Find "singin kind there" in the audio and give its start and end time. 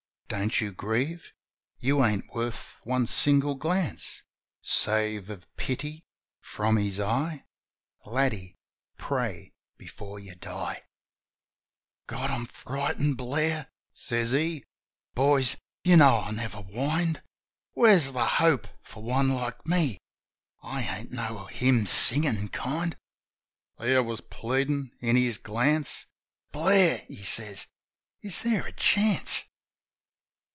21.85-24.01